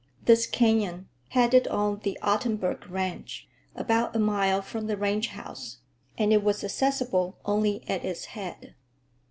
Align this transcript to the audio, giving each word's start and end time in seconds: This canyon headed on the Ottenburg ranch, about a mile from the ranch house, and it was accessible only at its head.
This 0.25 0.47
canyon 0.47 1.09
headed 1.29 1.67
on 1.67 1.99
the 1.99 2.17
Ottenburg 2.23 2.89
ranch, 2.89 3.47
about 3.75 4.15
a 4.15 4.19
mile 4.19 4.63
from 4.63 4.87
the 4.87 4.97
ranch 4.97 5.27
house, 5.27 5.77
and 6.17 6.33
it 6.33 6.43
was 6.43 6.63
accessible 6.63 7.37
only 7.45 7.87
at 7.87 8.03
its 8.03 8.25
head. 8.33 8.73